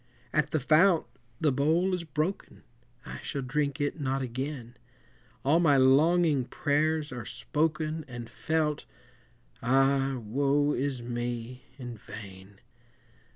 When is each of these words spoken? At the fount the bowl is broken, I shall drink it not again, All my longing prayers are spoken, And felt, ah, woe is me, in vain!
At 0.33 0.49
the 0.49 0.59
fount 0.59 1.05
the 1.39 1.51
bowl 1.51 1.93
is 1.93 2.03
broken, 2.03 2.63
I 3.05 3.19
shall 3.21 3.43
drink 3.43 3.79
it 3.79 3.99
not 4.01 4.23
again, 4.23 4.75
All 5.45 5.59
my 5.59 5.77
longing 5.77 6.45
prayers 6.45 7.11
are 7.11 7.23
spoken, 7.23 8.03
And 8.07 8.27
felt, 8.27 8.85
ah, 9.61 10.17
woe 10.17 10.73
is 10.73 11.03
me, 11.03 11.65
in 11.77 11.97
vain! 11.99 12.61